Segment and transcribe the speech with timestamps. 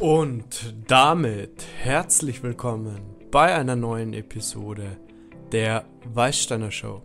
[0.00, 3.00] Und damit herzlich willkommen
[3.32, 4.96] bei einer neuen Episode
[5.50, 7.02] der Weißsteiner Show.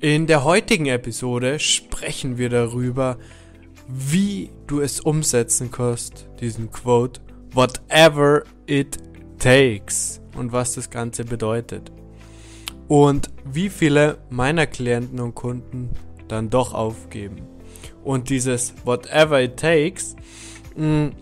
[0.00, 3.18] In der heutigen Episode sprechen wir darüber,
[3.86, 7.20] wie du es umsetzen kannst, diesen Quote,
[7.52, 8.98] whatever it
[9.38, 11.92] takes und was das Ganze bedeutet.
[12.88, 15.90] Und wie viele meiner Klienten und Kunden
[16.26, 17.42] dann doch aufgeben.
[18.02, 20.16] Und dieses whatever it takes,
[20.74, 21.12] mh,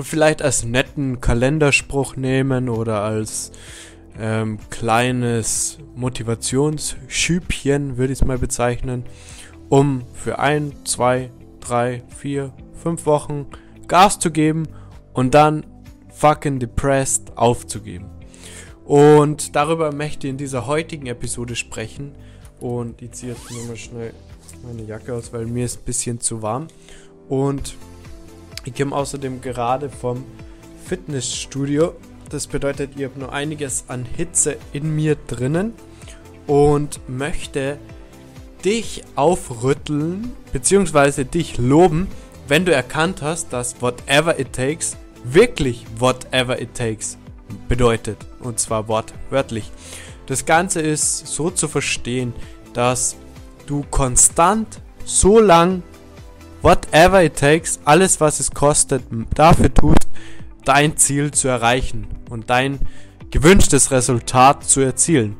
[0.00, 3.52] vielleicht als netten Kalenderspruch nehmen oder als
[4.18, 9.04] ähm, kleines Motivationsschübchen, würde ich es mal bezeichnen,
[9.68, 13.46] um für ein, zwei, drei, vier, fünf Wochen
[13.86, 14.68] Gas zu geben
[15.12, 15.64] und dann
[16.10, 18.06] fucking depressed aufzugeben.
[18.84, 22.12] Und darüber möchte ich in dieser heutigen Episode sprechen.
[22.58, 24.14] Und ich ziehe jetzt nur mal schnell
[24.66, 26.68] meine Jacke aus, weil mir ist ein bisschen zu warm.
[27.28, 27.76] Und
[28.64, 30.24] ich komme außerdem gerade vom
[30.86, 31.94] Fitnessstudio.
[32.30, 35.72] Das bedeutet, ich habe nur einiges an Hitze in mir drinnen
[36.46, 37.78] und möchte
[38.64, 41.24] dich aufrütteln bzw.
[41.24, 42.08] dich loben,
[42.48, 47.18] wenn du erkannt hast, dass whatever it takes wirklich whatever it takes
[47.68, 48.18] bedeutet.
[48.40, 49.70] Und zwar wortwörtlich.
[50.26, 52.32] Das Ganze ist so zu verstehen,
[52.74, 53.16] dass
[53.66, 55.82] du konstant so lang
[56.62, 60.08] whatever it takes, alles was es kostet, dafür tust,
[60.64, 62.80] dein Ziel zu erreichen und dein
[63.30, 65.36] gewünschtes Resultat zu erzielen.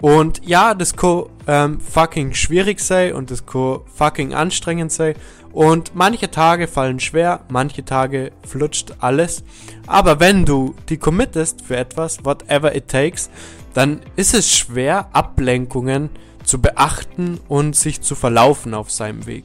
[0.00, 5.14] Und ja, das kann ähm, fucking schwierig sei und das kann fucking anstrengend sei.
[5.52, 9.42] Und manche Tage fallen schwer, manche Tage flutscht alles.
[9.86, 13.30] Aber wenn du die committest für etwas, whatever it takes,
[13.72, 16.10] dann ist es schwer, Ablenkungen
[16.44, 19.44] zu beachten und sich zu verlaufen auf seinem Weg.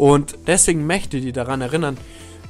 [0.00, 1.98] Und deswegen möchte ich dich daran erinnern,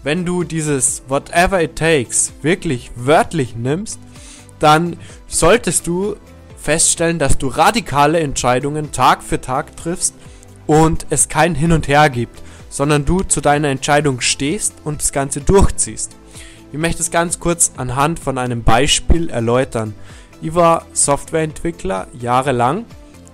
[0.04, 3.98] wenn du dieses whatever it takes wirklich wörtlich nimmst,
[4.60, 4.96] dann
[5.26, 6.14] solltest du
[6.56, 10.14] feststellen, dass du radikale Entscheidungen Tag für Tag triffst
[10.68, 15.10] und es kein Hin und Her gibt, sondern du zu deiner Entscheidung stehst und das
[15.10, 16.14] Ganze durchziehst.
[16.70, 19.96] Ich möchte es ganz kurz anhand von einem Beispiel erläutern.
[20.40, 22.84] Ich war Softwareentwickler jahrelang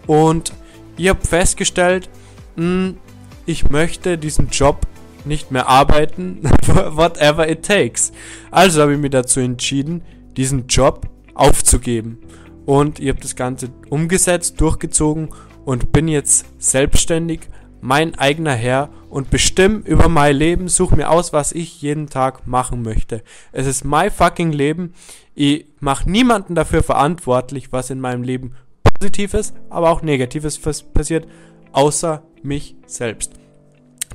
[0.07, 0.55] und
[0.97, 2.09] ich habe festgestellt,
[2.57, 2.99] mh, hm,
[3.47, 4.81] ich möchte diesen Job
[5.25, 8.13] nicht mehr arbeiten, whatever it takes.
[8.51, 10.03] Also habe ich mich dazu entschieden,
[10.37, 12.19] diesen Job aufzugeben.
[12.65, 15.31] Und ich habe das Ganze umgesetzt, durchgezogen
[15.65, 17.41] und bin jetzt selbstständig,
[17.81, 22.47] mein eigener Herr und bestimme über mein Leben, suche mir aus, was ich jeden Tag
[22.47, 23.23] machen möchte.
[23.53, 24.95] Es ist mein fucking Leben.
[25.35, 31.29] Ich mache niemanden dafür verantwortlich, was in meinem Leben Positives, aber auch Negatives passiert,
[31.73, 33.33] außer mich selbst.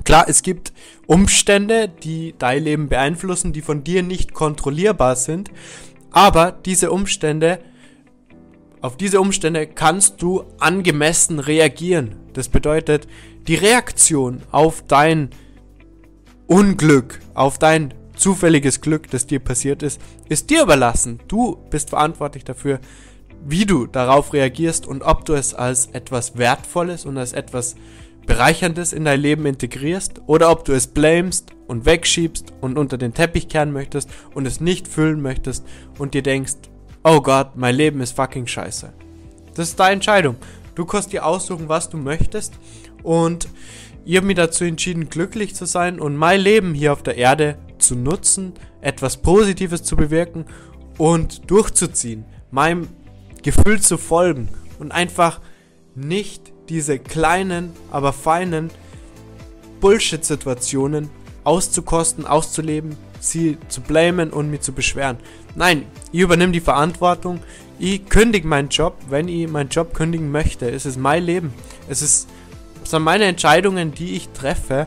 [0.04, 0.72] Klar, es gibt
[1.06, 5.50] Umstände, die dein Leben beeinflussen, die von dir nicht kontrollierbar sind,
[6.10, 7.60] aber diese Umstände,
[8.80, 12.16] auf diese Umstände kannst du angemessen reagieren.
[12.32, 13.06] Das bedeutet,
[13.46, 15.30] die Reaktion auf dein
[16.46, 21.20] Unglück, auf dein zufälliges Glück, das dir passiert ist, ist dir überlassen.
[21.28, 22.80] Du bist verantwortlich dafür,
[23.44, 27.74] wie du darauf reagierst und ob du es als etwas Wertvolles und als etwas
[28.26, 33.14] Bereicherndes in dein Leben integrierst oder ob du es blamest und wegschiebst und unter den
[33.14, 35.66] Teppich kehren möchtest und es nicht füllen möchtest
[35.98, 36.54] und dir denkst,
[37.04, 38.92] oh Gott, mein Leben ist fucking scheiße.
[39.54, 40.36] Das ist deine Entscheidung.
[40.74, 42.54] Du kannst dir aussuchen, was du möchtest
[43.02, 43.48] und
[44.04, 47.58] ich habe mich dazu entschieden, glücklich zu sein und mein Leben hier auf der Erde
[47.78, 50.46] zu nutzen, etwas Positives zu bewirken
[50.98, 52.88] und durchzuziehen, meinem
[53.42, 55.40] Gefühl zu folgen und einfach
[55.94, 58.70] nicht diese kleinen, aber feinen
[59.80, 61.10] Bullshit-Situationen
[61.44, 65.18] auszukosten, auszuleben, sie zu blamen und mich zu beschweren.
[65.54, 67.40] Nein, ich übernehme die Verantwortung.
[67.78, 70.70] Ich kündige meinen Job, wenn ich meinen Job kündigen möchte.
[70.70, 71.52] Es ist mein Leben.
[71.88, 72.28] Es ist
[72.82, 74.86] es sind meine Entscheidungen, die ich treffe.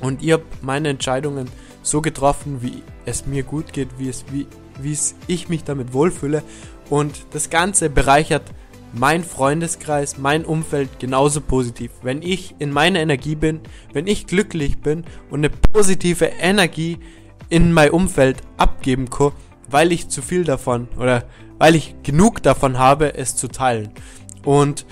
[0.00, 1.48] Und ihr habt meine Entscheidungen
[1.82, 4.46] so getroffen, wie es mir gut geht, wie es, wie,
[4.80, 6.42] wie es ich mich damit wohlfühle.
[6.90, 8.42] Und das Ganze bereichert
[8.92, 11.90] mein Freundeskreis, mein Umfeld genauso positiv.
[12.02, 13.60] Wenn ich in meiner Energie bin,
[13.92, 16.98] wenn ich glücklich bin und eine positive Energie
[17.48, 19.32] in mein Umfeld abgeben kann,
[19.70, 21.24] weil ich zu viel davon oder
[21.58, 23.90] weil ich genug davon habe, es zu teilen.
[24.44, 24.86] Und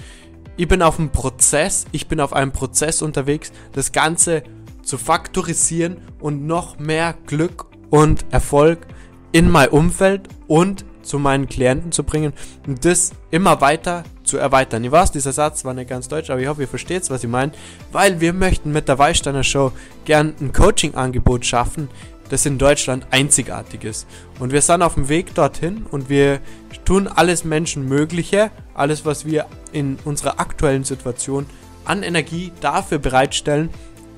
[0.57, 4.43] ich bin auf einem Prozess, ich bin auf einem Prozess unterwegs, das Ganze
[4.83, 8.87] zu faktorisieren und noch mehr Glück und Erfolg
[9.33, 12.33] in mein Umfeld und zu meinen Klienten zu bringen
[12.67, 14.85] und das immer weiter zu erweitern.
[14.85, 17.31] Ich weiß, dieser Satz war nicht ganz deutsch, aber ich hoffe, ihr versteht, was ich
[17.31, 17.53] meine,
[17.93, 19.73] weil wir möchten mit der Weißsteiner Show
[20.05, 21.89] gern ein Coaching-Angebot schaffen,
[22.29, 24.07] das in Deutschland einzigartig ist.
[24.41, 26.41] Und wir sind auf dem Weg dorthin und wir
[26.85, 31.47] tun alles Menschenmögliche, alles, was wir in unserer aktuellen Situation
[31.85, 33.71] an Energie dafür bereitstellen.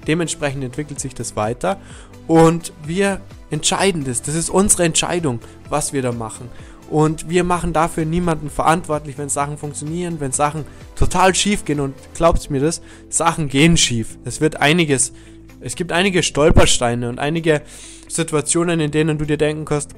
[0.07, 1.81] Dementsprechend entwickelt sich das weiter
[2.27, 3.21] und wir
[3.51, 4.23] entscheiden das.
[4.23, 6.49] Das ist unsere Entscheidung, was wir da machen.
[6.91, 10.65] Und wir machen dafür niemanden verantwortlich, wenn Sachen funktionieren, wenn Sachen
[10.97, 11.81] total schief gehen.
[11.81, 14.19] Und glaubt mir das, Sachen gehen schief.
[14.25, 15.13] Es wird einiges,
[15.61, 17.63] es gibt einige Stolpersteine und einige
[18.09, 19.95] Situationen, in denen du dir denken kannst,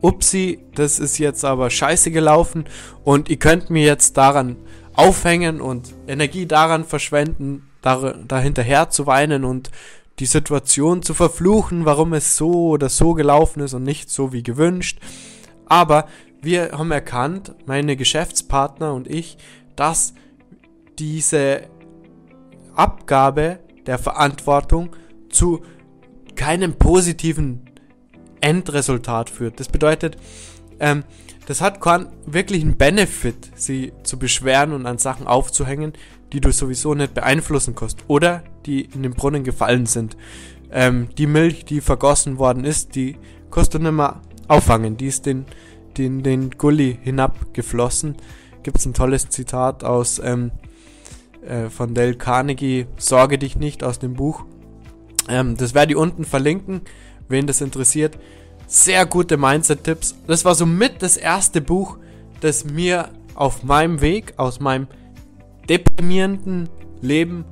[0.00, 2.64] upsi, das ist jetzt aber scheiße gelaufen
[3.04, 4.56] und ihr könnt mir jetzt daran
[4.94, 9.70] aufhängen und Energie daran verschwenden, da, dahinterher zu weinen und
[10.18, 14.42] die Situation zu verfluchen, warum es so oder so gelaufen ist und nicht so wie
[14.42, 14.98] gewünscht.
[15.66, 16.06] Aber
[16.40, 19.38] wir haben erkannt, meine Geschäftspartner und ich,
[19.76, 20.14] dass
[20.98, 21.62] diese
[22.74, 24.90] Abgabe der Verantwortung
[25.28, 25.62] zu
[26.34, 27.62] keinem positiven
[28.40, 29.60] Endresultat führt.
[29.60, 30.16] Das bedeutet,
[30.80, 31.04] ähm,
[31.46, 35.92] das hat keinen wirklichen Benefit, sie zu beschweren und an Sachen aufzuhängen,
[36.32, 40.16] die du sowieso nicht beeinflussen kannst oder die in den Brunnen gefallen sind.
[40.70, 43.16] Ähm, die Milch, die vergossen worden ist, die
[43.50, 44.96] kannst du nicht mehr auffangen.
[44.96, 45.46] Die ist den,
[45.96, 48.16] den, den Gully hinabgeflossen.
[48.62, 50.52] Gibt es ein tolles Zitat aus ähm,
[51.46, 54.44] äh, von Dale Carnegie, Sorge dich nicht aus dem Buch.
[55.28, 56.82] Ähm, das werde ich unten verlinken,
[57.28, 58.18] wen das interessiert.
[58.66, 60.16] Sehr gute Mindset-Tipps.
[60.26, 61.98] Das war somit das erste Buch,
[62.40, 64.86] das mir auf meinem Weg aus meinem
[65.68, 66.68] deprimierenden
[67.00, 67.44] Leben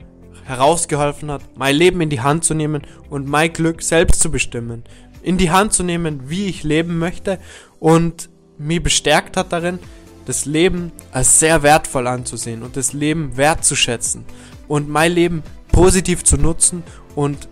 [0.44, 4.84] herausgeholfen hat, mein Leben in die Hand zu nehmen und mein Glück selbst zu bestimmen.
[5.22, 7.38] In die Hand zu nehmen, wie ich leben möchte
[7.78, 9.78] und mich bestärkt hat darin,
[10.26, 14.24] das Leben als sehr wertvoll anzusehen und das Leben wertzuschätzen
[14.68, 16.82] und mein Leben positiv zu nutzen
[17.14, 17.48] und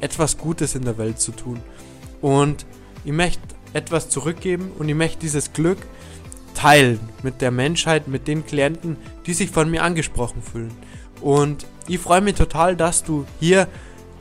[0.00, 1.60] etwas Gutes in der Welt zu tun.
[2.20, 2.66] Und
[3.04, 5.78] ich möchte etwas zurückgeben und ich möchte dieses Glück
[6.54, 8.96] teilen mit der Menschheit, mit den Klienten,
[9.26, 10.72] die sich von mir angesprochen fühlen.
[11.20, 13.68] Und ich freue mich total, dass du hier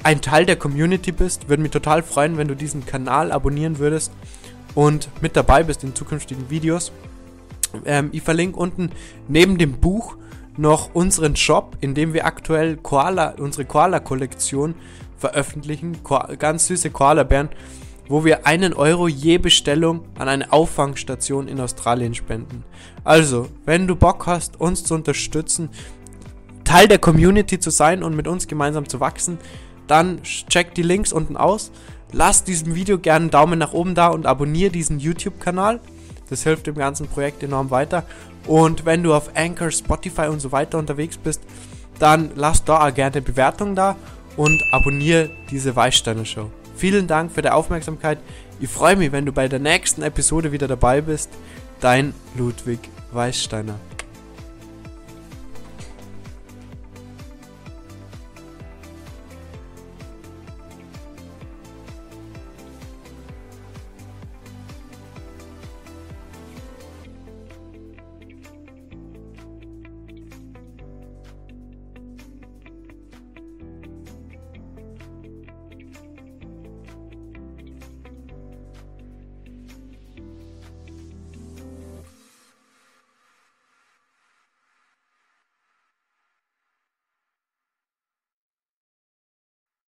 [0.04, 1.50] ein Teil der Community bist.
[1.50, 4.12] Würde mich total freuen, wenn du diesen Kanal abonnieren würdest
[4.76, 6.92] und mit dabei bist in zukünftigen Videos.
[7.86, 8.92] Ähm, ich verlinke unten
[9.28, 10.18] neben dem Buch
[10.58, 14.76] noch unseren Shop, in dem wir aktuell Koala, unsere Koala-Kollektion
[15.18, 16.04] veröffentlichen.
[16.04, 17.50] Ko ganz süße Koala-Bären,
[18.08, 22.64] wo wir einen Euro je Bestellung an eine Auffangstation in Australien spenden.
[23.04, 25.70] Also, wenn du Bock hast, uns zu unterstützen,
[26.64, 29.38] Teil der Community zu sein und mit uns gemeinsam zu wachsen,
[29.88, 31.72] dann check die Links unten aus.
[32.12, 35.80] Lass diesem Video gerne einen Daumen nach oben da und abonniere diesen YouTube-Kanal.
[36.30, 38.04] Das hilft dem ganzen Projekt enorm weiter.
[38.46, 41.42] Und wenn du auf Anchor, Spotify und so weiter unterwegs bist,
[42.00, 43.96] dann lass da auch gerne Bewertung da
[44.38, 46.52] und abonniere diese Weißsteiner Show.
[46.76, 48.20] Vielen Dank für die Aufmerksamkeit.
[48.60, 51.30] Ich freue mich, wenn du bei der nächsten Episode wieder dabei bist.
[51.82, 52.80] Dein Ludwig
[53.12, 53.76] Weißsteiner.